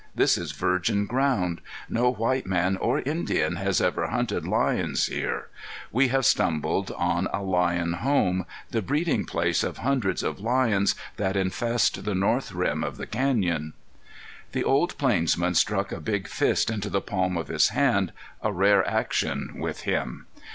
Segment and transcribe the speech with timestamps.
[0.15, 1.61] This is virgin ground.
[1.87, 5.49] No white man or Indian has ever hunted lions here.
[5.91, 11.35] We have stumbled on a lion home, the breeding place of hundreds of lions that
[11.35, 13.73] infest the north rim of the canyon."
[14.53, 18.11] The old plainsman struck a big fist into the palm of his hand,
[18.41, 20.25] a rare action with him.